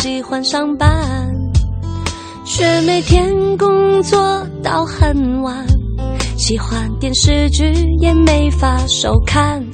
[0.00, 0.90] 喜欢上班，
[2.44, 5.64] 却每天工作到很晚。
[6.36, 9.64] 喜欢电视剧也没法收看。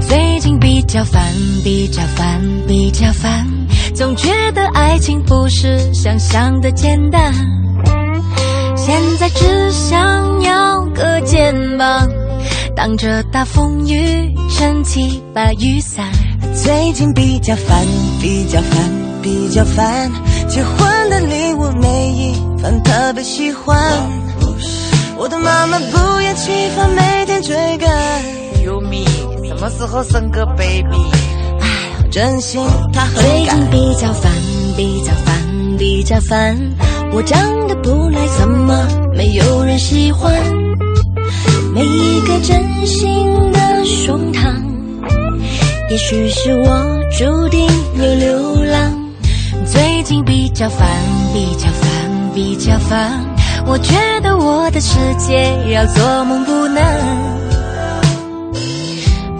[0.00, 1.22] 最近比较烦，
[1.62, 3.46] 比较烦，比较烦。
[3.94, 7.32] 总觉得爱情不是想象的简单。
[8.76, 12.08] 现在只想要个肩膀，
[12.74, 16.10] 挡着大风雨，撑起把雨伞。
[16.54, 17.86] 最近比较烦，
[18.20, 18.78] 比较烦，
[19.22, 20.10] 比较烦。
[20.48, 23.78] 结婚的礼物每一份特别喜欢。
[25.16, 27.88] 我的妈妈不厌其烦，每天追赶。
[28.64, 29.04] 优米，
[29.46, 30.96] 什么时候生个 baby？
[31.60, 31.66] 哎，
[32.10, 32.60] 真心
[32.92, 33.70] 她很最近。
[33.70, 34.32] 比较烦，
[34.76, 36.56] 比较烦，比较烦。
[37.12, 40.32] 我长得不赖，怎么没有人喜欢？
[41.74, 44.54] 没一个真心的胸膛，
[45.90, 48.99] 也许是我注定要流浪。
[50.10, 50.88] 最近比较烦，
[51.32, 53.24] 比较烦，比较烦。
[53.64, 56.84] 我觉得我的世界要做梦不难，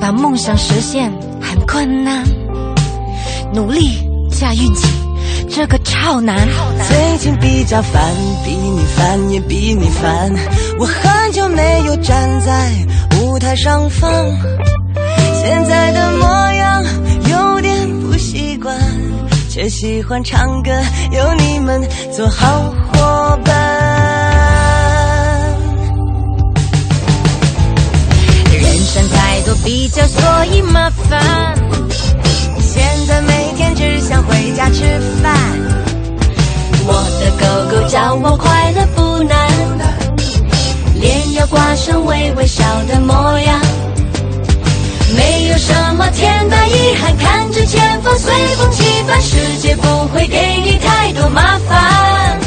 [0.01, 1.11] 把梦想实现
[1.43, 2.23] 很困难。
[3.53, 3.98] 努力
[4.31, 4.87] 加运气，
[5.51, 6.39] 这个超难。
[6.87, 8.01] 最近比较烦，
[8.45, 10.33] 比你烦也比你烦。
[10.79, 12.70] 我很久没有站在
[13.20, 14.09] 舞台上放，
[15.42, 16.85] 现在的模样
[17.29, 18.79] 有点不习惯，
[19.50, 20.70] 却喜欢唱歌，
[21.11, 23.52] 有你们做好伙伴。
[28.52, 31.58] 人生太多比较，所以麻烦。
[32.61, 34.84] 现在每天只想回家吃
[35.20, 35.36] 饭，
[36.86, 37.44] 我的狗
[37.77, 39.50] 狗叫我快乐不难，
[40.94, 43.61] 脸要挂上微微笑的模样。
[45.17, 52.39] 没有什么天大遗憾，看着前方随风起帆，世界不会给你太多麻烦。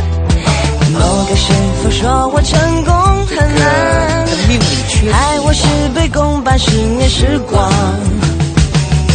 [0.94, 1.52] 某个师
[1.82, 2.94] 傅说我成功
[3.28, 7.72] 很难，命里缺害我事倍功半，十年时光。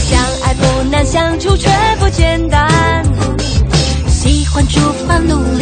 [0.08, 2.68] 相爱不难，相处却不简单。
[4.08, 5.57] 喜欢出发，努力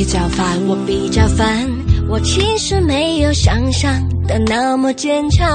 [0.00, 1.68] 比较烦，我比较烦，
[2.08, 3.92] 我其实没有想象
[4.26, 5.46] 的那么坚强。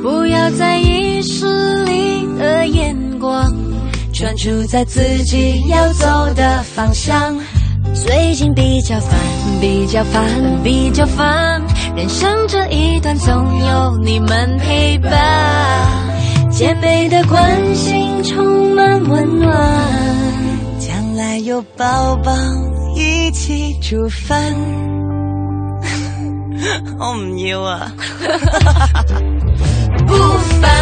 [0.00, 3.52] 不要在意势力的眼光，
[4.12, 7.36] 专注在自己要走的方向。
[7.92, 9.18] 最近比较烦，
[9.60, 10.22] 比较烦，
[10.62, 11.60] 比较烦，
[11.96, 15.10] 人生这一段总有你们陪伴，
[16.48, 19.52] 姐妹的关心充满温暖。
[20.78, 22.30] 将来有宝宝
[23.36, 24.42] 一起煮饭。
[26.98, 27.92] 我唔要啊！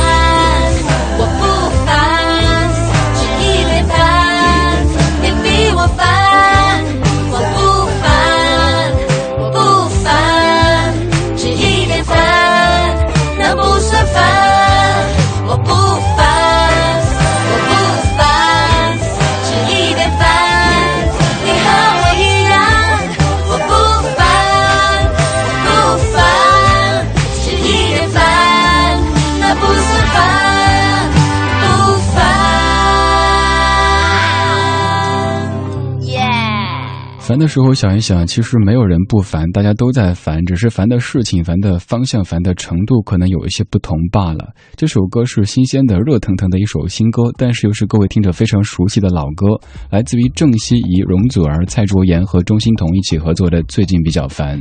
[37.35, 44.53] 烦的时候想一想，其实没有人不烦，大家都在烦，只是烦的事情、烦的方向、烦的程度可能有一些不同罢了。
[44.77, 49.49] 这首歌是新鲜的、热腾腾的一首新歌，但是又是各位听着非常熟悉的老歌，
[49.91, 54.57] 来自于郑希怡、容祖儿、蔡卓妍和钟欣桐一起合作的《最近比较烦》。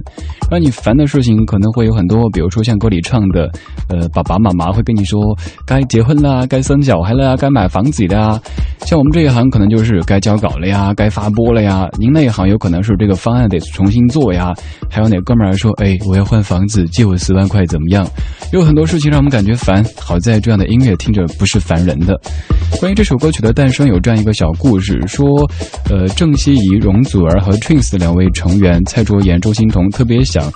[0.50, 3.52] 让你烦的事情可能会有很多，比如说像歌里唱的，
[3.88, 5.22] 呃，爸爸妈妈会跟你说
[5.68, 8.42] 该结婚啦、该生小孩了、该买房子的啊。
[8.80, 11.88] 像我们这一行可能就是该交稿了呀、该发播了呀。
[12.00, 14.54] 您那一行有可能是这个方案得重新做呀。
[14.90, 18.08] 还有哪哥们儿说，哎，我要换房子，借我十万块怎么样？
[18.54, 19.86] 有很多事情让我们感觉烦。
[19.98, 22.18] 好在这样的音乐听着不是烦人的。
[22.80, 25.28] 关于这首歌曲的诞生，有这样一个小故事，说，
[25.90, 30.50] 呃，郑希怡、容祖儿和 Twins 两位成员蔡卓妍、周欣彤特别想。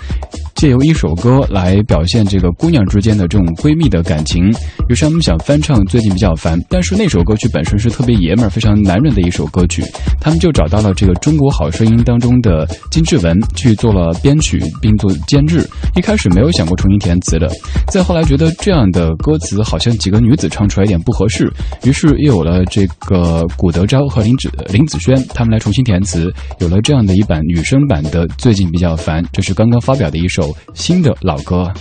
[0.56, 4.50] 借由一首歌来表现这个姑娘之间的这种闺蜜的感情，
[4.90, 9.84] 于是他们想翻唱最近比较烦，但是那首歌曲本身是特别爷们儿、非常男人的一首歌曲，
[10.20, 15.68] 他们就找到了这个《中国好声音》当中的金志文去做了编曲并做监制。
[15.96, 17.50] 一开始没有想过重新填词的，
[17.88, 21.52] 再后来觉得这样的歌词好像几个女子唱出来有点不合适，
[21.84, 30.56] 于是又有了这个古德昭和林子林子轩他们来重新填词，有了这样的一版女生版的《最近比较烦》，这是刚刚发表的一首。
[30.74, 31.72] 新的老歌。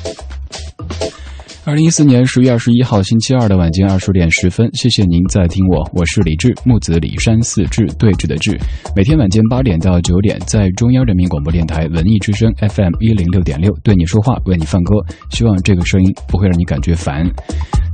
[1.66, 8.56] 二零一四年十月二十一号星期二的晚间二十点十分，谢谢您在听我，我是李志，木子李山四志对峙的志。
[8.94, 14.94] 每天晚间八点到九点，在中央人民广播电台文艺之声 FM 一零六点六对你说话，为你放歌。
[15.30, 17.28] 希望这个声音不会让你感觉烦。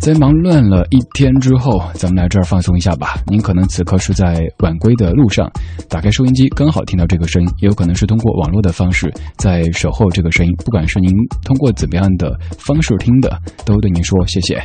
[0.02, 3.22] 在忙乱了一天之后，咱们来这儿放松一下吧。
[3.28, 5.48] 您可能此刻是在晚归的路上，
[5.88, 10.52] 打开收音机刚好听到这个声音，也有可能是通过网络的方式在守候这个声音。
[10.64, 11.14] 不管是您
[11.44, 14.60] 通过怎么样的方式听的，都对您说谢谢。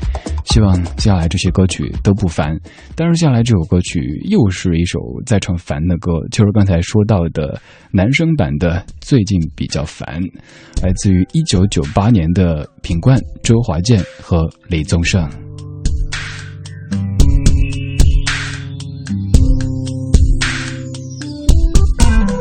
[0.46, 2.58] 希望接下来这些歌曲都不烦。
[2.96, 7.62] 但是下来这首歌曲又是一首在唱烦的歌，就是刚才说到的
[7.92, 10.20] 男生版的《最近比较烦》，
[10.84, 15.27] 来自于一九九八年的品冠、周华健和李宗盛。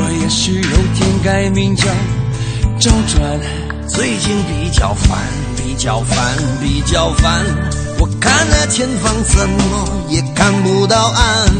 [0.00, 1.84] 我也许有天改名叫
[2.78, 3.18] 周转，
[3.88, 5.18] 最近比较烦，
[5.56, 7.44] 比较烦，比较烦。
[7.98, 11.52] 我看那前方怎么也看不到岸，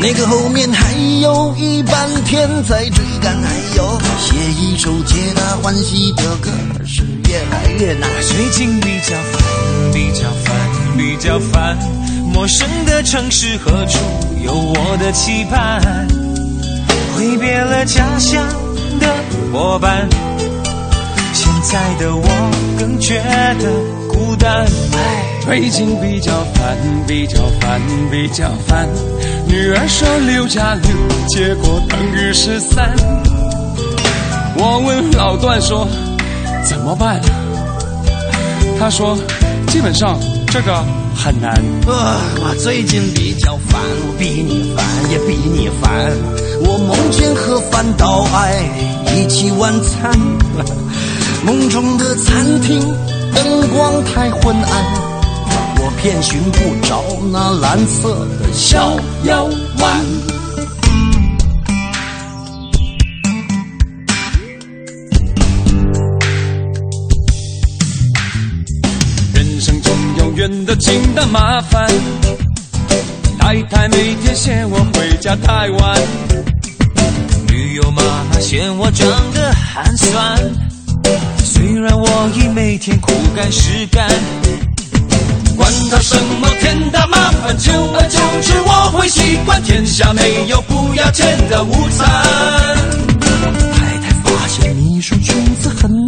[0.00, 3.34] 那个后面还有一半天在追赶。
[3.42, 6.50] 哎呦，写一首皆大欢喜的歌
[6.86, 8.08] 是越来越难。
[8.22, 9.42] 最近比较烦，
[9.92, 10.56] 比较烦，
[10.96, 11.76] 比较烦。
[12.32, 13.98] 陌生的城市何处
[14.44, 16.06] 有我的期盼？
[17.18, 18.40] 挥别了家乡
[19.00, 19.06] 的
[19.52, 20.08] 伙伴，
[21.32, 22.22] 现在的我
[22.78, 23.20] 更觉
[23.58, 23.68] 得
[24.08, 24.64] 孤单。
[25.40, 26.76] 最近比较烦，
[27.08, 28.88] 比较烦，比较烦。
[29.48, 30.92] 女儿说六加六，
[31.26, 32.94] 结果等于十三。
[34.56, 35.88] 我问老段说
[36.64, 37.20] 怎么办？
[38.78, 39.18] 他说
[39.66, 40.84] 基本上这个
[41.14, 41.54] 很难。
[41.86, 46.12] 呃我最近比较烦，我比你烦也比你烦。
[46.60, 48.62] 我梦见和范岛爱
[49.14, 50.10] 一起晚餐，
[51.44, 52.80] 梦中的餐厅
[53.34, 54.84] 灯光太昏暗，
[55.80, 57.02] 我偏寻不着
[57.32, 59.44] 那蓝色的小腰
[59.80, 60.37] 弯。
[70.48, 71.86] 真的近的麻烦，
[73.38, 76.00] 太太每天嫌我回家太晚。
[77.48, 78.02] 女友妈
[78.32, 80.38] 妈嫌我长得寒酸，
[81.44, 84.08] 虽然我已每天苦干实干，
[85.54, 89.62] 管他什么天大麻烦，久而久之我会习惯。
[89.62, 92.08] 天下没有不要钱的午餐。
[93.74, 96.07] 太太发现你说裙子很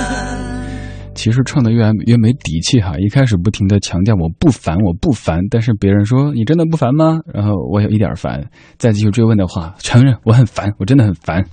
[1.21, 7.19] 其实唱的越来越没底气哈，一开始不停的强调我不烦我不烦，但是别人说你真的不烦吗？
[7.31, 8.43] 然后我有一点烦，
[8.79, 11.45] 再继续追问的话，承认我很烦，我真的很烦。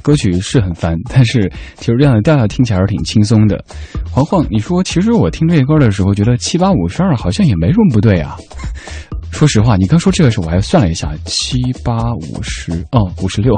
[0.00, 3.62] 歌曲是很烦，但是其实这样的调调听起来是挺轻松的。
[4.10, 8.38] 黄黄，你说其实我听这歌的时候觉得七八五十二好像也没什么不对啊。
[9.30, 13.54] 说实话，你刚说这个时候我还算了一下，七八五十哦五十六，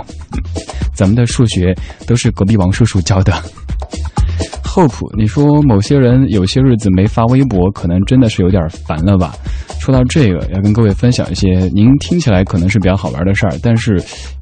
[0.93, 1.73] 咱们的数学
[2.05, 3.33] 都是隔壁王叔叔教的。
[4.77, 9.33] Hope，你说某些人有些日子没发微博，可能真的是有点烦了吧？
[9.87, 13.93] 说到这个，要跟各位分享一些您听起来可能是比较好玩的事儿，但是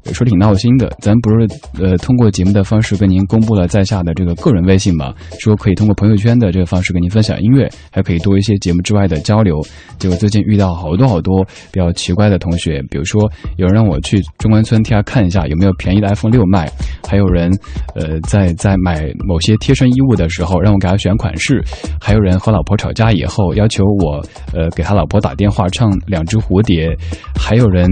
[0.05, 0.91] 有时候挺闹心的。
[0.99, 1.47] 咱不是
[1.79, 5.13] 呃通过节目的方式跟您公布了在下的这个个人微信吗？
[5.39, 9.61] 说可以通过朋友圈的这个方式跟您分享音乐，还可以多一些节目之外的交流。
[9.99, 16.67] 结果最近遇到好多好多比较奇怪的同学，比如说有人让我去中关村替他看一下有没有便宜的 iPhone 六卖，
[17.07, 17.51] 还有人
[17.93, 21.63] 呃在在买某些贴身衣物的时候让我给他选款式，
[22.01, 24.15] 还有人和老婆吵架以后要求我
[24.51, 26.95] 呃给他老婆打电话唱两只蝴蝶，
[27.39, 27.89] 还有人。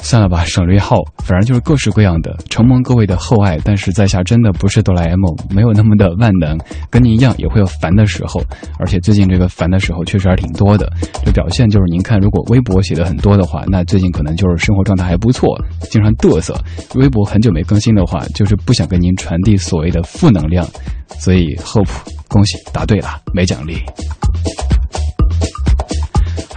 [0.00, 6.56] 算了吧，省略号，反正就是各式各样的，承蒙各位的厚爱，但是在下真的不是哆啦 A 梦，没有那么的万能，
[6.88, 8.40] 跟您一样也会有烦的时候，
[8.78, 10.88] 而且最近这个烦的时候确实还挺多的。
[11.24, 16.54] 这表现就是您看，如果微博写的很多的话，那最近可能就是生活状态还不错，经常嘚瑟；
[16.94, 20.64] 微博很久没更新的话，就是不想跟您传递所谓的负能量。
[21.18, 21.90] 所以，hope，
[22.28, 23.78] 恭喜答对了，没奖励。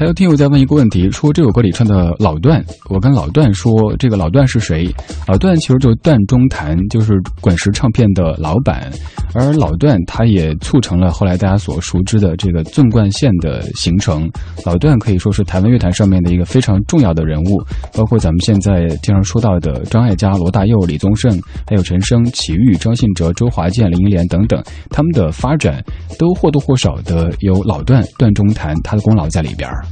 [0.02, 4.90] 还有听友在问一个问题，说这首歌里唱的老段，我跟老段说这个老段是谁？
[5.28, 8.92] 老段其实就是段中谈，就是滚石唱片的老板，
[9.36, 14.28] 而老段他也促成了后来大家所熟知的这个纵贯线的形成。
[14.66, 21.32] 老段可以说是台湾乐坛上面的一个非常重要的人物，包括咱们现在经常说到的张艾嘉、罗大佑、李宗盛，
[21.68, 25.80] 还有陈升、齐豫、张信哲、周华健、林忆莲等等，他们的发展
[26.18, 29.86] 都或多或少的有老段段中谈他的功劳在里边儿。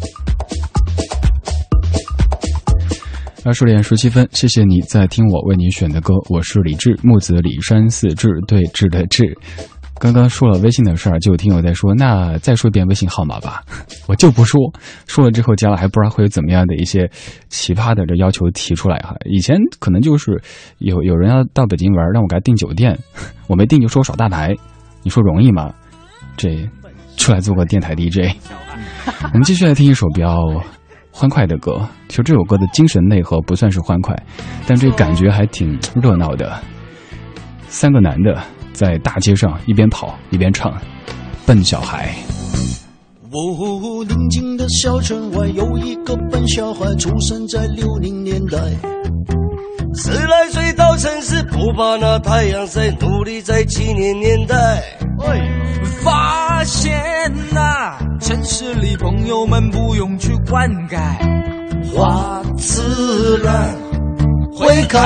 [3.45, 9.25] 二十点十七分，谢谢你在听我为你选的歌，我是李志，木子李山四志，对志的志。
[9.97, 13.63] 刚刚说了微信的事儿，就有听友在说，那再说一遍微信号码吧。
[14.07, 14.61] 我就不说，
[15.07, 17.09] 说了之后将来还不知道会有怎么样的一些
[17.47, 19.15] 奇葩的这要求提出来哈。
[19.25, 20.39] 以前可能就是
[20.77, 22.97] 有有人要到北京玩，让我给他订酒店，
[23.47, 24.55] 我没订就说我耍大牌，
[25.01, 25.73] 你说容易吗？
[26.37, 26.69] 这
[27.17, 28.35] 出来做个电台 DJ。
[29.33, 30.37] 我们继续来听一首比较
[31.11, 31.87] 欢快的歌。
[32.07, 34.15] 其实这首歌的精神内核不算是欢快，
[34.67, 36.59] 但这感觉还挺热闹的。
[37.67, 38.41] 三个男的
[38.73, 40.71] 在大街上一边跑一边唱
[41.45, 42.09] 《笨小孩》。
[43.31, 48.57] 哦，宁静的小城外有一个笨小孩，出生在六零年代。
[49.95, 54.55] 十来岁到城市，不怕那太阳晒，努力在七年年代。
[56.01, 56.93] 发现
[57.51, 60.97] 呐，城市里朋友们不用去灌溉，
[61.93, 63.75] 花自然
[64.53, 64.99] 会开。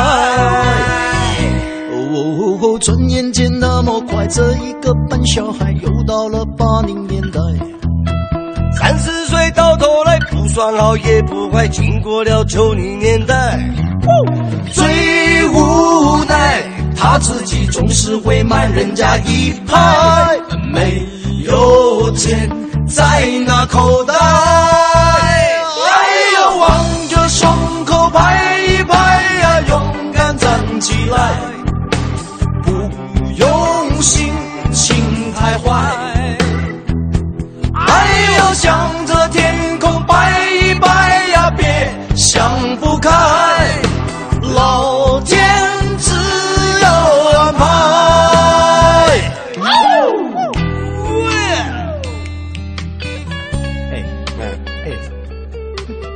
[1.91, 7.39] 哦，转眼间那么快，这一个笨小孩又到了八零年代。
[8.77, 13.57] 三十岁到头来不算好也不坏，经过了九零年代。
[14.03, 14.52] 最无奈，他
[17.23, 20.37] 自己总是会慢人家一拍，
[20.73, 21.07] 没
[21.45, 22.49] 有钱
[22.85, 24.82] 在那口袋。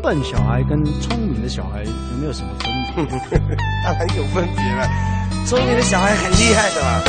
[0.08, 2.48] 笨小孩跟聪明的小孩有没有什么
[2.96, 3.30] 分别？
[3.84, 4.88] 当然有分别了。
[5.46, 7.02] 聪明的小孩很厉害的嘛，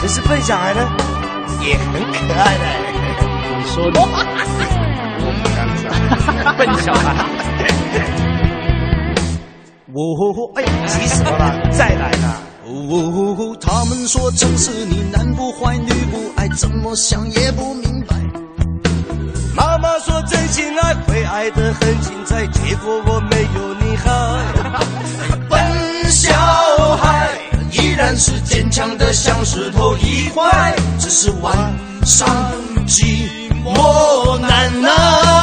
[0.00, 0.80] 可是笨小孩呢，
[1.64, 2.64] 也很可爱的。
[3.56, 5.88] 你说的，我不敢说。
[6.58, 7.24] 笨小孩。
[9.94, 11.70] 哦，哎，急什么了？
[11.70, 12.40] 再来啦。
[12.66, 18.16] 哦，他们说城市里男不坏女不爱，怎么想也不明白。
[19.60, 24.38] 妈妈说真心爱会爱得很精彩，结果我没有你好。
[25.50, 26.32] 笨小
[26.96, 27.28] 孩
[27.70, 31.54] 依然是坚强的像石头一块，只是晚
[32.06, 32.26] 上
[32.86, 33.28] 寂
[33.62, 35.39] 寞难耐。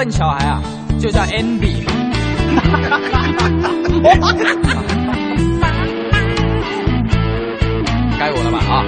[0.00, 0.62] 笨小孩啊
[0.98, 1.92] 就叫 Andy 嘛。
[8.18, 8.80] 该我了吧啊！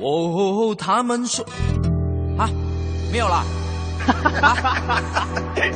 [0.00, 1.46] 哦，他们说
[2.36, 2.50] 啊，
[3.12, 3.44] 没有了。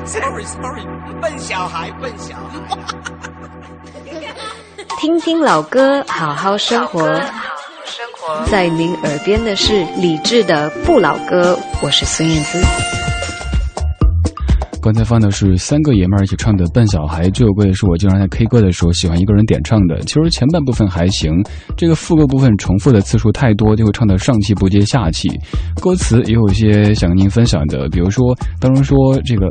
[0.05, 0.85] Sorry Sorry，
[1.21, 2.59] 笨小孩，笨小孩。
[4.99, 7.09] 听听老歌，好好生活。
[8.51, 13.12] 在您耳边的是李志的不老歌，我是孙燕姿。
[14.83, 20.01] 刚才放的是三个爷们儿一起唱的《笨小孩》，这首歌也是我经常在 K 歌的时候喜欢一个人点唱的。
[20.01, 21.31] 其实前半部分还行，
[21.77, 25.31] 这个副歌部分重复的次数太多，就会唱的上气不接下气。
[25.81, 29.47] 歌词也有一些想跟您分享的，比如说当中说这个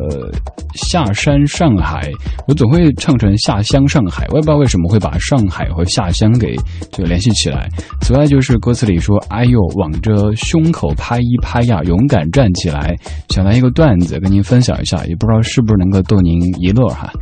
[0.76, 2.12] 下山上海，
[2.46, 6.58] 我总会唱成下乡上海，我也不知道为什么会把上海和下乡给
[6.92, 7.70] 就联系起来。
[8.02, 12.94] 此外就是歌词里说：“哎呦，往着胸口拍一拍呀，勇敢站起来。”
[13.32, 17.14] 想来一个段子跟您分享一下，也不知道是不是能够逗您一乐哈。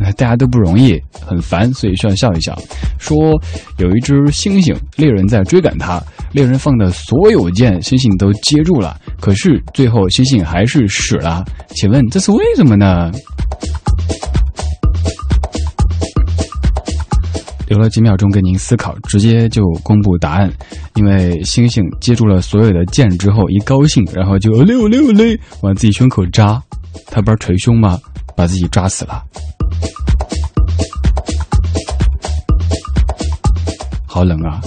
[0.00, 2.58] 大家都不容易，很烦，所以需要笑一笑。
[2.98, 3.40] 说
[3.78, 11.44] 有一只猩猩，猎人在追赶它，猎人放的所有箭，猩猩都接住了，可是最后猩猩还是死了。
[11.76, 13.12] 请问这是为什么呢？
[17.68, 20.52] 留了几秒钟给您思考，直接就公布答案。
[20.96, 26.60] 因为猩猩接住了所有的箭之后，一高兴，然后就溜溜嘞往自己胸口扎。
[27.06, 27.98] 他不是捶胸吗？
[28.36, 29.22] 把自己扎死了。
[34.06, 34.60] 好冷啊！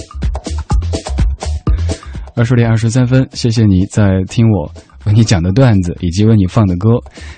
[2.36, 4.70] 二十点二十三分，谢谢你在听我
[5.08, 6.90] 为你讲的段子以及为你放的歌。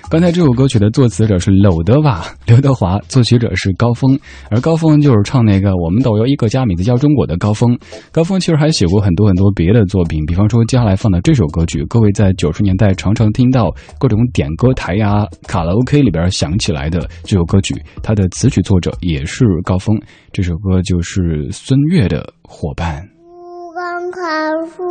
[0.09, 7.77] 刚才这首歌曲的作词者是柳德瓦， 刘德华，作曲者是高峰，而高峰就是唱那个我们都有一个家，名字叫中国的高峰。
[8.11, 19.97] 高峰其实还写过很多很多别的作品，比方说接下来放的这首歌曲，各位在九十年代常常听到各种点歌台呀、卡拉 OK 里边响起来的这首歌曲，它的词曲作者也是高峰。
[20.33, 23.01] 这首歌就是孙悦的《伙伴》。
[23.31, 24.83] 不敢看书，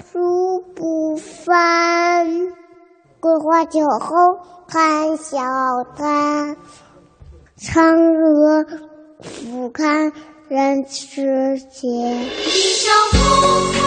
[0.00, 2.26] 书不翻。
[3.20, 5.38] 桂花酒后看小
[5.96, 6.56] 摊，
[7.58, 8.64] 嫦娥
[9.20, 10.12] 俯瞰
[10.48, 11.90] 人世间。
[11.90, 13.18] 一朝不
[13.72, 13.82] 管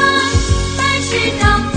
[0.77, 1.72] 百世当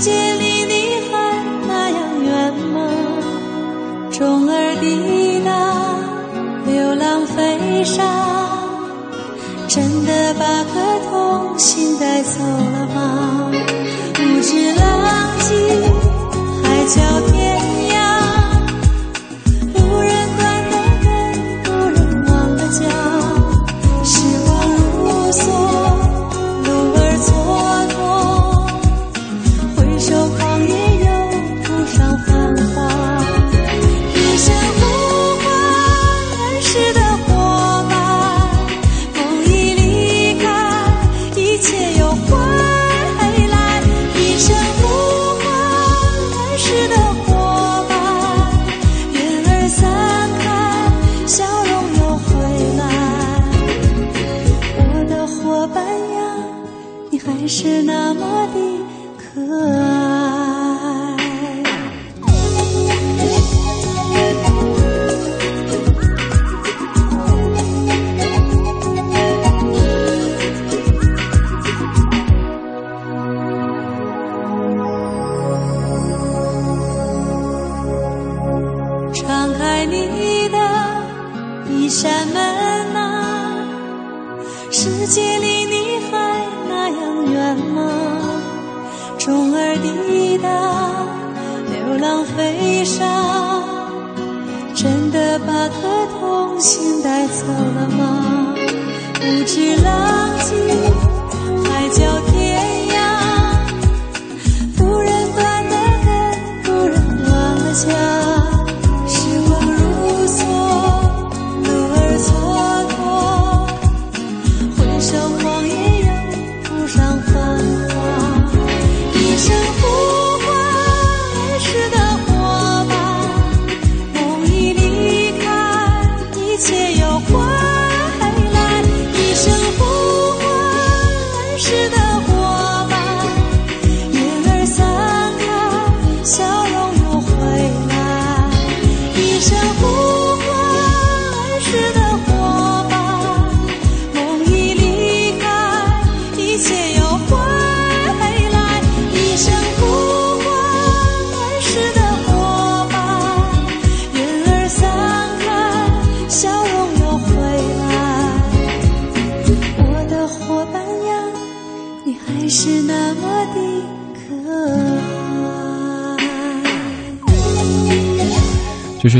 [0.00, 0.74] 世界离你
[1.10, 2.78] 还那样远吗？
[4.12, 5.50] 钟儿滴答，
[6.64, 8.04] 流浪飞沙，
[9.66, 13.50] 真的把颗童心带走了吗？
[14.14, 14.86] 不知浪
[15.40, 15.48] 迹
[16.62, 17.02] 海角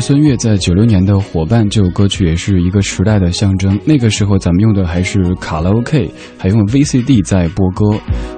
[0.08, 3.78] 孙悦在九六年的《伙伴》这首歌曲，也是一个时代的象征。
[3.84, 7.84] 那个时候咱们用的还是卡拉 OK，还用 VCD 在播歌。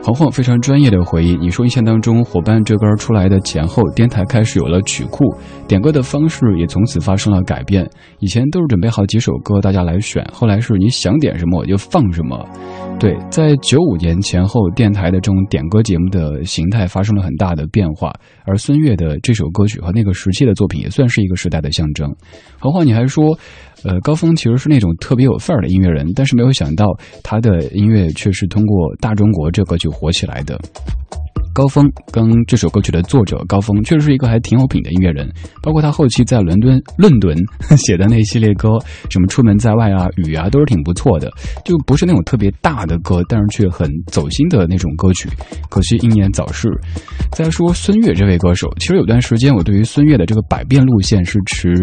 [0.02, 5.22] 黄黄非常专业的回忆，你说印象当中，《伙伴》这歌出来的前后，电台开始有了曲库，
[5.68, 7.88] 点歌的方式也从此发生了改变。
[8.18, 12.44] 以前都是准备好几首歌，大家来选，后来是你想点什么我就放什么。
[13.00, 18.12] 对，在九五年前后，电台的这种点歌节目的形态发生了很大的变化，
[18.44, 22.14] 而孙悦的这首歌曲和那个时期的作品也算是一个时代的象征。
[22.58, 23.34] 何况，你还说，
[23.84, 26.84] 呃，高峰其实是那种特别有范儿的音乐人，但是没有想到
[27.24, 30.60] 他的音乐却是通过大中国这歌曲火起来的。
[31.60, 35.30] 高峰跟这首歌曲的作者高峰确实是一个还挺有品的音乐人，
[35.62, 37.36] 包括他后期在伦敦伦敦
[37.76, 38.78] 写的那一系列歌，
[39.10, 41.30] 什么出门在外啊、雨啊，都是挺不错的，
[41.62, 45.28] 就不是那种特别大的歌，但是却很走心的那种歌曲。
[45.68, 46.66] 可惜英年早逝。
[47.30, 51.74] 再说孙悦这位歌手，其实有段时间我对于孙悦的这个百变路线是持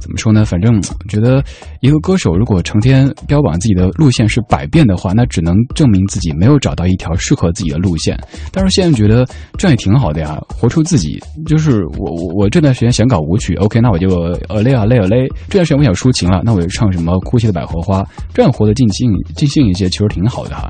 [0.00, 0.44] 怎么说呢？
[0.44, 1.40] 反正觉得
[1.80, 8.18] 一个歌手如果成天标榜自己的路线是百变的话，那只能证明自己没有找到一条适合自己的路线。
[8.50, 9.24] 但是现在觉得
[9.56, 11.22] 这样也挺好的呀，活出自己。
[11.46, 14.08] 就是我我我这段时间想搞舞曲，OK，那我就
[14.48, 15.28] 呃嘞啊嘞啊嘞。
[15.48, 18.04] 这段时间我想抒情了，那我就唱什么哭泣的百合花，
[18.34, 20.68] 这样活得尽兴尽兴一些，其实挺好的哈。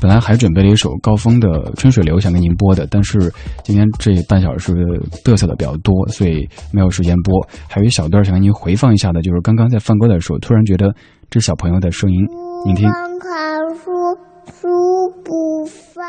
[0.00, 4.74] 本来还准备了一首高峰的《春水流》想跟您播的，但是今天这半小时
[5.24, 7.34] 嘚瑟的比较多，所以没有时间播。
[7.68, 10.94] 还有一小段想跟您回放一下的，就是刚刚在放歌的时候，突然觉得
[11.30, 12.18] 这小朋友的声音，
[12.66, 13.90] 您听光看书，
[14.52, 14.93] 书。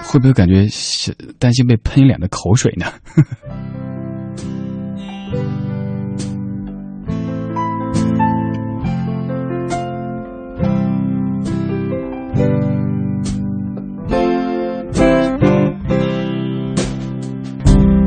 [0.04, 2.86] 会不会感觉是担心被喷一脸的口水呢？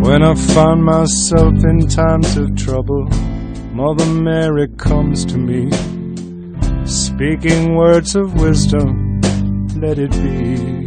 [0.06, 3.10] When I find myself in times of trouble,
[3.74, 5.72] Mother Mary comes to me,
[6.86, 9.20] speaking words of wisdom,
[9.82, 10.87] let it be.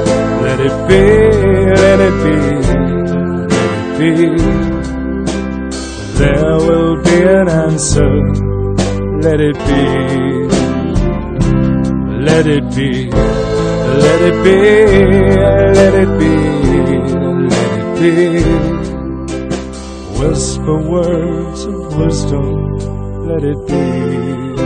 [0.51, 1.03] let it be,
[1.81, 2.35] let it be,
[3.39, 4.15] let it be.
[6.19, 8.13] There will be an answer,
[9.21, 9.83] let it be.
[12.27, 14.57] Let it be, let it be,
[15.79, 16.33] let it be,
[17.49, 18.43] let it be.
[20.19, 22.77] Whisper words of wisdom,
[23.25, 24.60] let it be.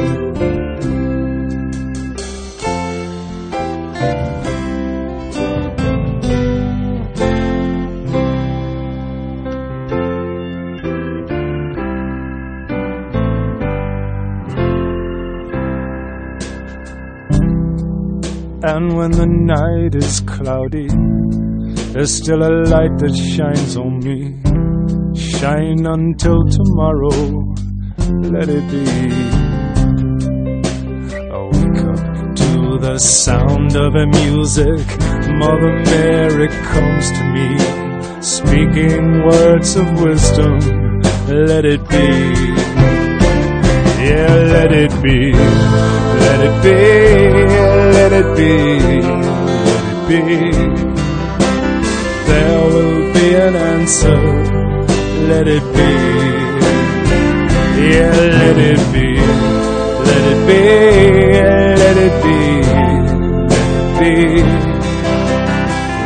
[19.85, 20.87] Night is cloudy,
[21.93, 24.35] there's still a light that shines on me.
[25.15, 27.53] Shine until tomorrow,
[28.33, 28.85] let it be.
[31.29, 34.85] I wake up to the sound of a music.
[35.37, 40.59] Mother Mary comes to me, speaking words of wisdom.
[41.27, 42.07] Let it be.
[44.05, 45.33] Yeah, let it be.
[45.33, 47.65] Let it be.
[47.97, 49.24] Let it be.
[50.07, 50.21] Be.
[52.27, 54.21] There will be an answer.
[55.29, 55.91] Let it be.
[57.89, 59.07] Yeah, let it be.
[60.09, 60.61] Let it be.
[61.81, 62.37] Let it be.
[63.49, 64.45] Let it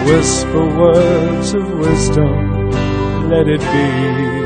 [0.06, 0.10] be.
[0.10, 2.70] Whisper words of wisdom.
[3.30, 4.39] Let it be.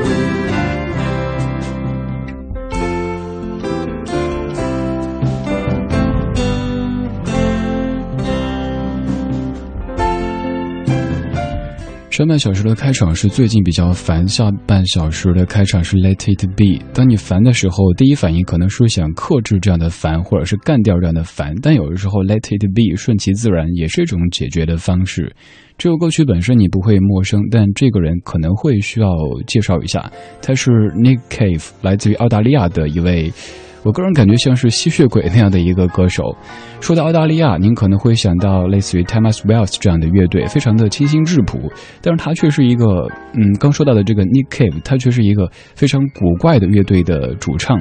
[12.14, 16.80] 上半小时的开场是最近比较烦，下半小时的开场是 Let It Be。
[16.94, 21.52] 当你烦的时候，第一反应可能是想克制这样的烦，或者是干掉这样的烦。
[21.60, 25.34] 但有的时候 Let It Be 顺其自然也是一种解决的方式。
[25.76, 29.08] 这首歌曲本身你不会陌生，但这个人可能会需要
[29.48, 30.08] 介绍一下，
[30.40, 33.32] 他是 Nick Cave，来自于澳大利亚的一位。
[33.84, 36.34] 我个人感觉像是吸血鬼那样的一个歌手。
[36.80, 41.70] 说到澳大利亚，您可能会想到类似于 Thomas Wells 这样的乐队，非常的清新质朴。
[42.00, 47.78] 但是他却是一个，嗯，刚说到的这个 Nick Cave，他却是一个非常古怪的乐队的主唱，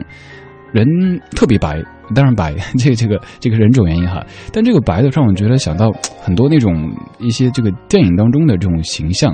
[0.73, 0.85] 人
[1.31, 1.81] 特别白，
[2.13, 4.25] 当然白，这个这个这个人种原因哈。
[4.51, 5.89] 但这个白的让我觉得想到
[6.19, 9.33] 很多那种一些这个电影当中的这种形象。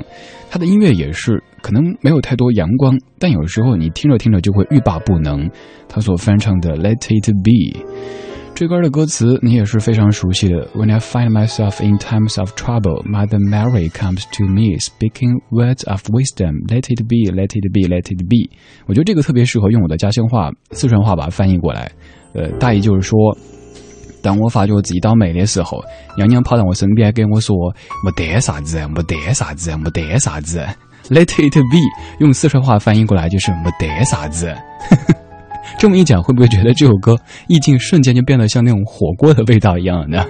[0.52, 5.48] 他的音乐也是可能没有太多阳光，但有时候你听着听着就会欲罢不能。
[5.88, 7.80] 他所翻唱的《Let It Be》
[8.54, 10.66] 这歌的歌词你也是非常熟悉的。
[10.74, 16.02] When I find myself in times of trouble, Mother Mary comes to me, speaking words of
[16.10, 16.66] wisdom.
[16.68, 18.50] Let it be, let it be, let it be。
[18.86, 21.90] 我觉得这个特别适合用我的家乡话、四川话把它翻译过来。
[22.34, 23.16] 呃，大意就是说。
[24.22, 25.82] 当我发觉我自己倒霉的时候，
[26.14, 27.56] 娘娘跑到我身边跟我说
[28.04, 30.62] ：“没得啥子，没得啥子，没得啥子。
[31.10, 31.78] ”Let it be，
[32.18, 34.54] 用四川话翻译过来就是“没得啥子”。
[35.78, 37.16] 这么一讲，会不会觉得这首歌
[37.48, 40.24] 意境瞬间就变得像那种火锅的味道一样呢？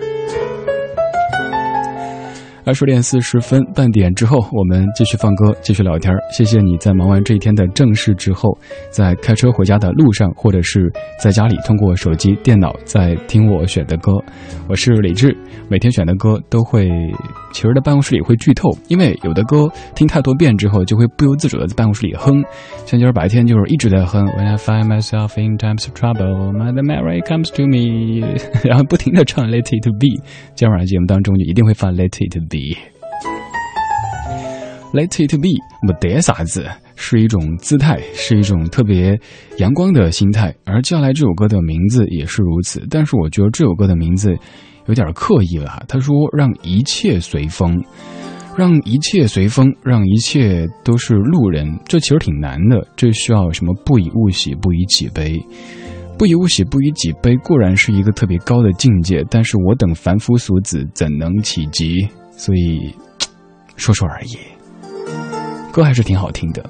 [2.70, 6.14] 二十点四十分，半点之后，我们继续放歌，继续聊天。
[6.30, 8.56] 谢谢你在忙完这一天的正事之后，
[8.90, 10.88] 在开车回家的路上，或者是
[11.20, 14.12] 在家里通过手机、电脑在听我选的歌。
[14.68, 15.36] 我是李志，
[15.68, 16.88] 每天选的歌都会，
[17.52, 22.40] 其实，在办公室里会剧透，因为有的歌听太多遍之后，就会不由自主的在办公室里哼。
[22.86, 28.24] 像今儿白天就是一直在哼，When I find myself in times of trouble, my the Mary comes to me，
[28.62, 30.22] 然后不停的唱 Let it be。
[30.54, 32.59] 今晚上节目当中就一定会放 Let it be。
[34.92, 35.50] Let it be，
[35.82, 39.16] 没得啥子，是一种姿态，是一种特别
[39.58, 40.52] 阳光的心态。
[40.64, 44.34] 而接下来这首歌的名字也是如此，但是我觉得这首歌的名字
[44.86, 45.84] 有点刻意了。
[45.86, 47.80] 他说：“让一切随风，
[48.58, 53.72] 让一切随风，让一切都是路人。”这其实挺难的，这需要什么？
[53.84, 55.40] 不以物喜，不以己悲。
[56.18, 62.08] 不以物喜，不以己悲，固然是一个特别高的境界，但是我等凡夫俗子怎能企及？
[62.40, 62.94] 所以，
[63.76, 64.38] 说说而已。
[65.70, 66.64] 歌还是挺好听的，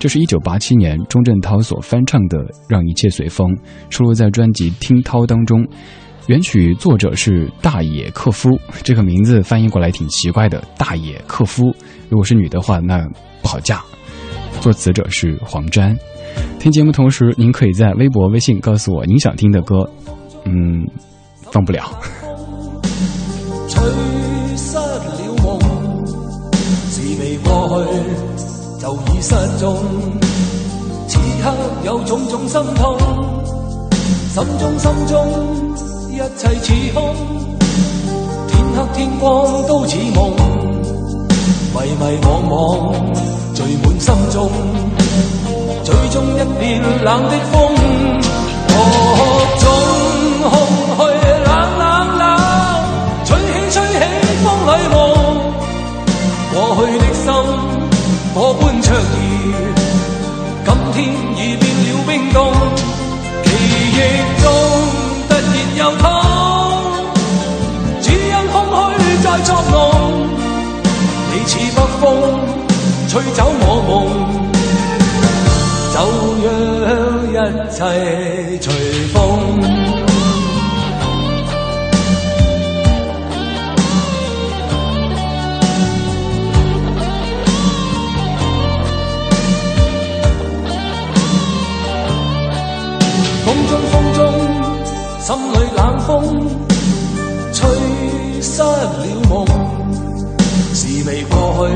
[0.00, 3.54] 这是一九八七年钟镇涛所翻唱的《让一切随风》，
[3.88, 5.64] 收录在专辑《听涛》当中。
[6.26, 8.50] 原曲作者是大野克夫，
[8.82, 10.60] 这个名字翻译过来挺奇怪的。
[10.76, 11.72] 大野克夫，
[12.08, 13.08] 如果是女的话，那
[13.40, 13.80] 不好嫁。
[14.60, 15.96] 作词者是黄沾。
[16.58, 19.88] 听节目同时，您可以在微博、微信告诉我您想听的歌。
[20.44, 20.84] 嗯，
[21.52, 21.90] 放不了。
[27.52, 27.86] 过去
[28.80, 29.76] 就已失踪。
[31.06, 31.52] 此刻
[31.84, 32.96] 有种种心痛，
[34.32, 35.14] 心中心中
[36.10, 37.14] 一切似空，
[38.48, 40.30] 天黑天光都似梦，
[41.74, 42.52] 迷迷惘惘
[43.52, 44.48] 聚满心中。
[45.84, 47.71] 最终一片冷的风，
[60.92, 61.04] 天
[61.36, 62.38] 已变了冰冻。
[63.44, 63.98] 记忆
[64.42, 64.44] 中
[65.28, 65.42] 突然
[65.76, 66.04] 又痛，
[68.00, 68.54] 只因空
[68.98, 69.72] 虚在作弄。
[71.32, 72.02] 你似北风，
[73.08, 73.90] 吹走我梦。
[75.92, 75.96] 就
[76.82, 76.86] 让
[77.28, 77.34] 一
[77.70, 77.76] 切
[78.60, 78.66] 随
[79.12, 79.16] 风。
[95.32, 96.10] 心里冷风，
[97.54, 97.66] 吹
[98.42, 99.46] 失了梦。
[100.74, 101.74] 事未过去，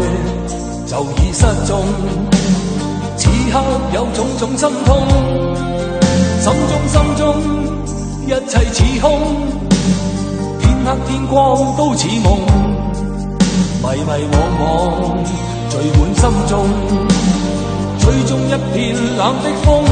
[0.87, 1.83] 就已失踪。
[3.17, 3.59] 此刻
[3.95, 5.09] 有种种心痛，
[6.39, 7.35] 心中心中
[8.27, 9.23] 一切似空，
[10.61, 12.39] 天黑天光都似梦，
[13.81, 14.65] 迷迷惘惘
[15.71, 16.53] 聚满心中，
[18.01, 19.83] 吹中一片冷的风，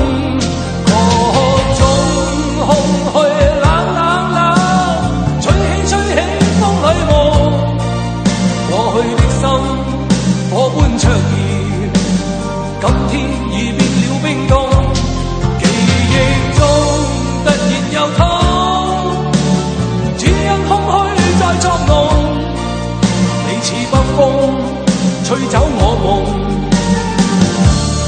[25.38, 26.08] 去走我梦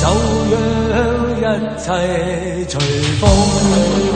[0.00, 0.04] 就
[0.92, 0.96] 让
[1.36, 1.42] 一
[1.78, 1.88] 切
[2.68, 2.74] 随
[3.20, 4.15] 风。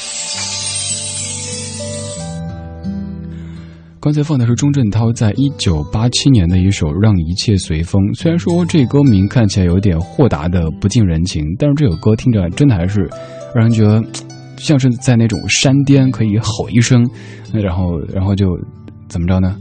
[4.01, 8.01] 刚才放的是钟镇涛在一九八七年的一首《让一切随风》。
[8.19, 13.07] 虽然说这歌名看起来有点豁达的不近人情，但是这首歌听着真的还是
[13.53, 14.03] 让人觉得
[14.57, 17.07] 像是在那种山巅可以吼一声，
[17.53, 18.47] 然后然后就
[19.07, 19.55] 怎么着呢？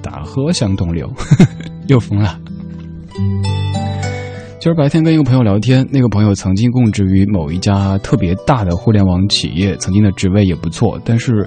[0.00, 1.12] 大河向东流，
[1.88, 2.38] 又疯了。
[4.60, 11.44] 今儿白天跟一个朋友聊天，那个朋友曾经供职于某一家特别大的互联网企业，曾经的职位也不错，但是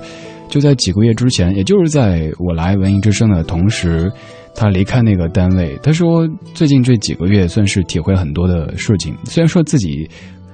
[0.53, 4.11] 就在几个月之前，也就是在我来文艺之声的同时，
[4.53, 5.75] 他离开那个单位。
[5.81, 9.17] 他说，最近这几个月算是体会很多的事情。
[9.23, 10.07] 虽然说自己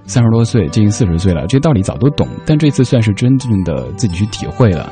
[0.06, 4.90] 三十多岁，接近四十岁了，这道理早都懂，但这次算是真正的自己去体会了。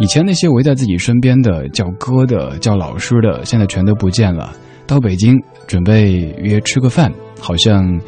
[0.00, 4.52] 以前那些围在自己身边的叫哥的、叫老师的，现在全都不见了。
[4.84, 8.00] 到北京准备约吃个饭，好像，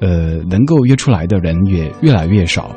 [0.00, 2.74] 呃，能够约出来的人也越来越少。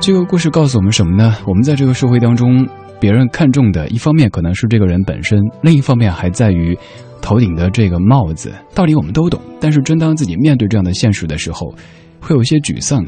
[0.00, 1.36] 这个故事告诉我们什么呢？
[1.46, 2.66] 我们在这个社会当中，
[2.98, 6.76] 别人看重的一方面可能是这个人本身，另一方面还在于
[7.20, 11.74] 头顶的这个帽子，道理我们都懂，但是真当自己面对这样的现实的时候，
[12.18, 13.04] 会有些沮丧。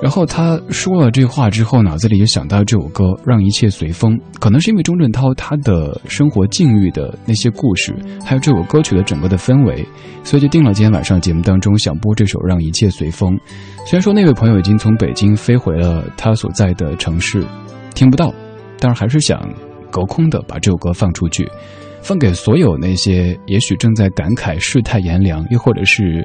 [0.00, 7.92] 然后他说了这话之后，脑子里就想到这首歌《让一切随风》，可能是因为钟镇涛他的生活境遇的那些故事，
[8.24, 9.84] 还有这首歌曲的整个的氛围，
[10.22, 13.34] 所以就定了今天晚上节目当中想播这首《让一切随风》。
[13.86, 17.44] 虽然说那位朋友已经从北京飞回了他所在的城市，
[17.92, 18.32] 听不到，
[18.78, 19.40] 但是还是想
[19.90, 21.50] 隔空的把这首歌放出去，
[22.00, 26.24] 放给所有那些也许正在感慨世态炎凉，又或者是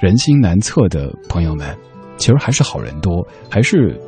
[0.00, 1.68] 人心难测的朋友们。
[2.16, 3.98] 其实还是好人多，还是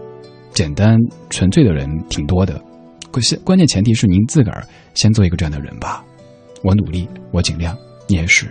[0.52, 0.98] 简单
[1.30, 2.60] 纯粹的人挺多的。
[3.10, 6.04] 关键关键前提是您自个儿先做一个这样的人吧。
[6.62, 7.76] 我努力，我尽量，
[8.08, 8.46] 你也是。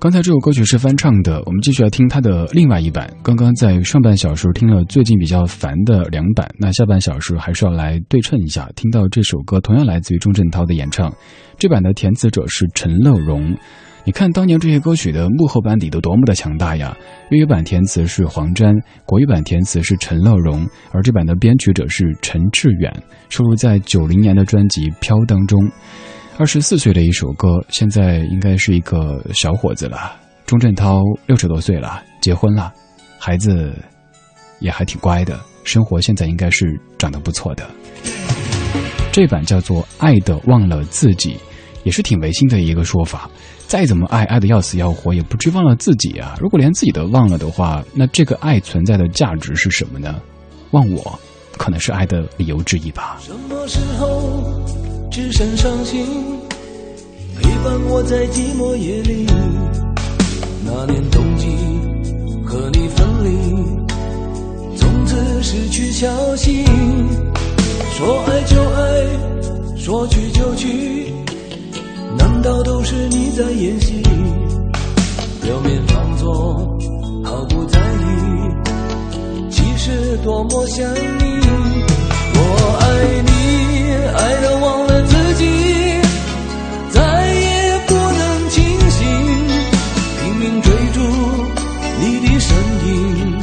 [0.00, 3.12] 刚才这首歌曲是翻唱的，我们继续来听它的另外一版。
[3.20, 8.70] 刚刚在上半小时听了最近比较烦的两版，那下半小时还是要来对称一下。
[8.76, 11.12] 听到这首歌同样来自于钟镇涛的演唱，
[11.58, 13.56] 这版的填词者是陈乐融。
[14.08, 16.96] 你看当年这些歌曲的幕后班底都多么的强大呀！
[17.28, 22.90] 粤语版填词是黄沾，国语版填词是陈乐融，而这版的编曲者是陈志远，
[23.28, 25.70] 收录在九零年的专辑《飘》当中。
[26.38, 30.16] 二十四岁的一首歌，现在应该是一个小伙子了。
[30.46, 32.72] 钟镇涛六十多岁了，结婚了，
[33.18, 33.76] 孩子
[34.58, 37.68] 也还挺乖的，生活现在应该是长得不错的。
[39.12, 41.34] 这版叫做《爱的忘了自己》，
[41.84, 43.28] 也是挺违心的一个说法。
[43.68, 46.34] 再怎么爱，爱的要死要活，也不至忘了自己啊！
[46.40, 50.18] 如果连自己都忘了的话，那这个爱存在的价值是什么呢？
[50.70, 51.20] 忘我，
[51.58, 53.18] 可能是爱的理由之一吧。
[53.20, 54.42] 什么时候
[55.10, 56.06] 只剩伤心，
[57.36, 59.26] 陪伴我在寂寞夜里？
[60.64, 61.46] 那年冬季
[62.46, 66.64] 和你分离，从此失去消息。
[67.92, 71.07] 说爱就爱，说去就去。
[72.38, 74.00] 难道都是你在演戏？
[75.42, 76.78] 表面装作
[77.24, 81.40] 毫不在意，其实多么想你。
[82.34, 82.40] 我
[82.78, 82.86] 爱
[83.26, 83.32] 你，
[84.14, 85.48] 爱到忘了自己，
[86.90, 89.04] 再也不能清醒，
[90.22, 91.00] 拼命追逐
[91.98, 93.36] 你的身影，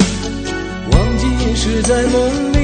[0.90, 2.55] 忘记是在梦里。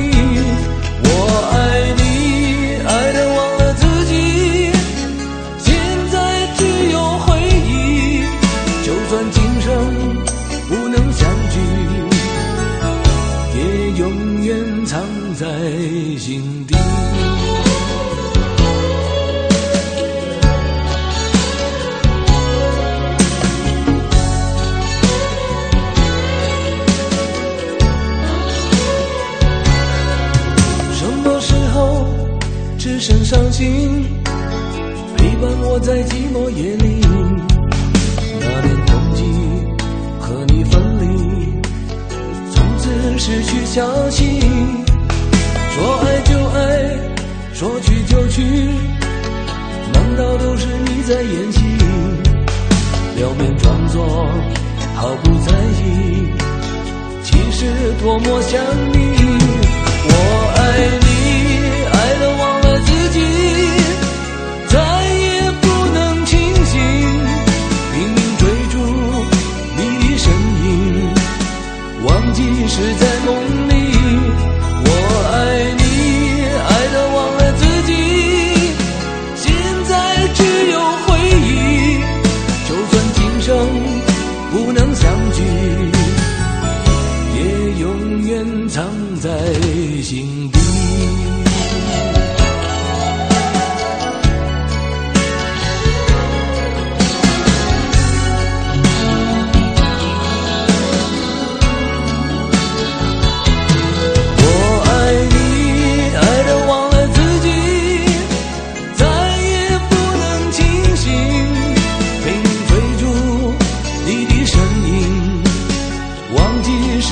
[33.62, 34.04] 心，
[35.16, 37.00] 陪伴我在寂寞夜里。
[38.40, 39.22] 那年冬季
[40.18, 41.06] 和你分离，
[42.50, 42.90] 从此
[43.20, 44.40] 失去消息。
[45.70, 46.58] 说爱就爱，
[47.54, 48.42] 说去就去，
[49.92, 51.62] 难道都是你在演戏？
[53.14, 54.26] 表面装作
[54.96, 56.26] 毫不在意，
[57.22, 57.64] 其实
[58.02, 58.60] 多么想
[58.92, 58.98] 你。
[60.04, 60.10] 我
[60.56, 60.60] 爱
[61.04, 61.06] 你，
[61.92, 63.41] 爱的忘了自己。
[72.74, 73.11] 是在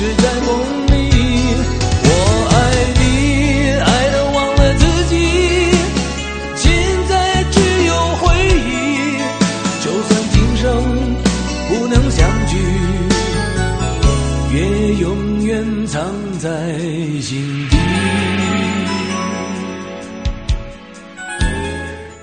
[0.01, 0.30] 时的。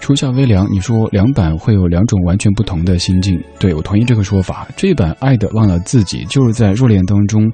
[0.09, 4.67] 初夏微凉，你说两版会有两种完全不同的心境，对我同意这个说法。
[4.75, 7.53] 这一版《爱的忘了自己》就是在热恋当中，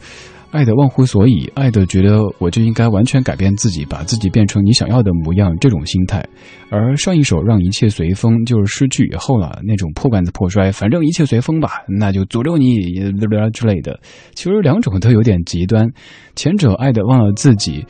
[0.53, 6.25] 爱的忘乎所以，爱的觉得我就应该完全改变自己，把自己变成你想要的模样，这种心态。
[6.71, 12.77] 而上一首让一切随风，就是失去以后了，那种破罐子破摔，反正一切随风吧，那就诅咒你
[13.53, 13.99] 之类的。
[14.37, 15.89] 其实两种都有点极端，
[16.37, 17.85] 前者爱的忘了自己。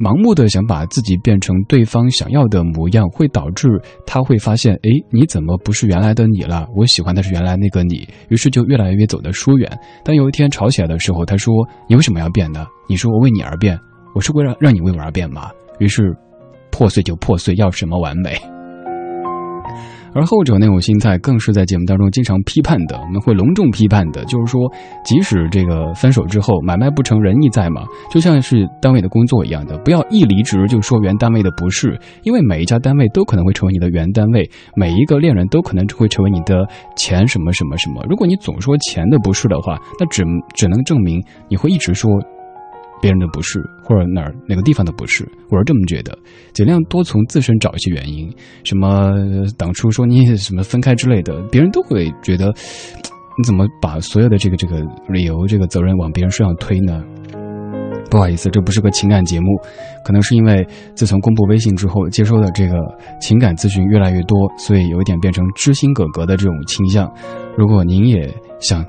[0.00, 3.68] 盲目的想把自己变成对方想要的模样，会导致
[4.06, 6.66] 他会发现，哎，你怎么不是原来的你了？
[6.74, 9.70] 我喜欢的是原来那个你，于是就越来越走得疏远。
[10.02, 11.54] 当有一天吵起来的时候，他说
[11.86, 13.78] ：“你为什么要变呢？”你说：“我为你而变，
[14.14, 16.16] 我是为了让你为我而变吗？”于是，
[16.70, 18.40] 破碎就破碎，要什么完美？
[20.14, 22.98] 而后者那种心态，更是在节目当中经常批判的。
[23.00, 24.60] 我们会隆重批判的，就是说，
[25.04, 38.04] 即使这个分手之后买卖不成仁义在嘛，就像是单位的工作一样的，不要一离职就说原单位的不是，因为每一家单位都可能会成为你的原单位，每一个恋人都可能会成为你的前什么什么什么。
[38.08, 42.10] 如果你总说钱的不是的话，那只只能证明你会一直说。
[43.00, 46.16] 别人的不是，或者哪儿哪个地方的不是，我是这么觉得。
[46.52, 48.30] 尽量多从自身找一些原因，
[48.64, 49.12] 什么
[49.56, 57.02] 当初说你什么分开之类的，别人都会觉得你怎么把所有的这个这个理由、这个责任往别人身上推呢？
[58.10, 59.46] 不好意思，这不是个情感节目，
[60.04, 62.74] 可能是因为自从公布微信之后，接收的这个
[63.20, 67.10] 情感咨询越来越多，所以有一点变成知心哥哥的这种倾向。
[67.56, 68.28] 如果您也
[68.60, 68.84] 想。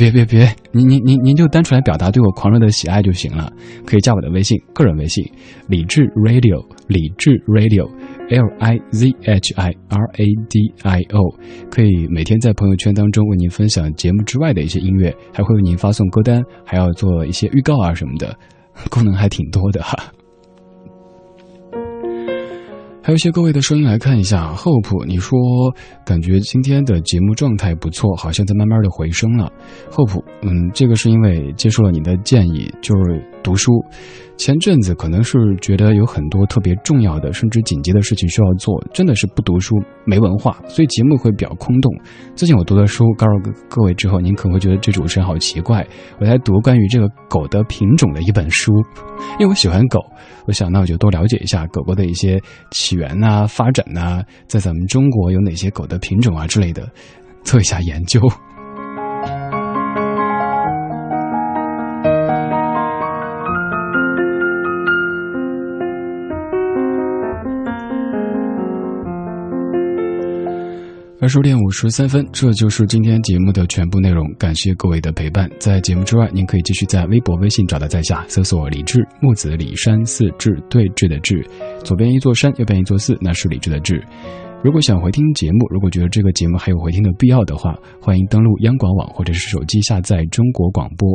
[0.00, 3.52] 别别别，您您您您就单纯来表达对我狂热的喜爱就行了，
[3.84, 5.22] 可以加我的微信，个人微信，
[5.68, 11.38] 理智 radio，理智 radio，L I Z H I R A D I O，
[11.70, 18.34] 可以每天在朋友圈当中为您分享节目之外的一些音乐，还会为您发送歌单，还要做一些预告啊什么的，
[18.90, 19.94] 功能还挺多的哈。
[23.02, 25.38] 还有一些各位的声音来看一下，Hope，你说
[26.04, 29.50] 感觉今天的节目状态不错，好像在慢慢的回升了。
[29.90, 33.72] Hope，嗯，这个是因为接受了你的建议，就是读书。
[34.36, 39.76] 前阵子可能是觉得有很多特别重要的，甚至紧急的事情需要做，真的是不读书
[40.06, 41.92] 没文化，所以节目会比较空洞。
[42.34, 45.86] 最近我读的书，告诉各位之后，您可能会觉得这主持人好奇怪。
[46.18, 48.72] 我在读关于这个狗的品种的一本书，
[49.38, 50.00] 因为我喜欢狗，
[50.46, 56.88] 我想那我就多了解一下狗狗的一些起源呐、发展呐，在咱们中国有哪些狗的品种啊之类的，
[57.44, 58.18] 做一下研究。
[71.30, 74.28] 十点五十三分，这就是今天节目的全部内容。
[74.36, 75.48] 感谢各位的陪伴。
[75.60, 81.48] 在节目之外，您可以继续在微博、微信找到在下，搜索“李志木子李山寺志对峙的志”，
[81.84, 84.04] 左边一座山，右边一座寺，那是李志的志。
[84.62, 91.08] 如果想回听节目，如果觉得这个节目还有回听的必要的话，欢迎登录央广网或者是手机下载中国广播。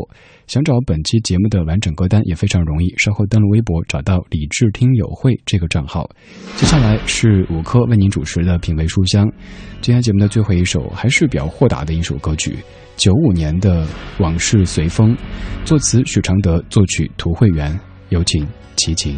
[0.48, 6.10] 想找本期节目的完整歌单也非常容易，稍后登录微博找到“李智听友会”这个账号。
[6.56, 9.32] 接下来是五科为您主持的品味书香。
[9.80, 12.58] 今天节目的最后一首还是比较豁达的一首歌曲，
[12.98, 13.86] 九五年的
[14.18, 15.16] 《往事随风》，
[15.64, 17.80] 作词许常德，作曲涂慧源。
[18.10, 19.16] 有请齐秦。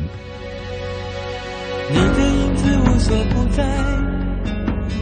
[1.89, 3.86] 你的影子无所不在。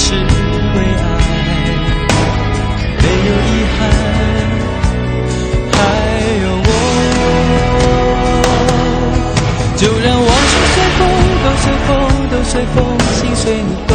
[0.00, 1.04] 是为爱，
[3.02, 3.78] 没有遗憾，
[5.72, 5.76] 还
[6.40, 6.70] 有我。
[9.76, 11.00] 就让往事随风，
[11.42, 11.90] 都随风，
[12.30, 12.76] 都随风，
[13.12, 13.90] 心随你动。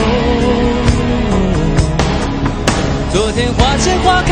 [3.14, 4.32] 昨天花谢花开，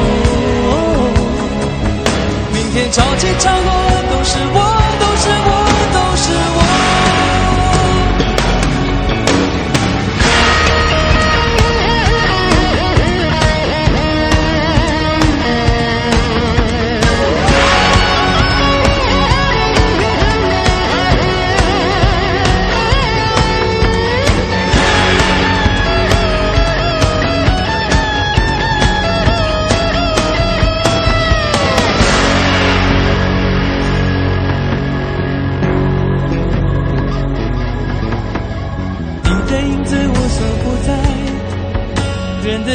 [2.91, 4.70] 潮起潮落，都是我。